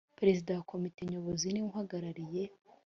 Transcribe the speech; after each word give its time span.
perezida 0.19 0.49
wa 0.57 0.63
komite 0.71 1.01
nyobozi 1.11 1.45
ni 1.49 1.61
we 1.63 1.67
uhagarariye 1.71 2.43